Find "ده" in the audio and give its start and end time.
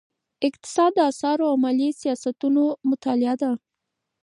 3.41-3.51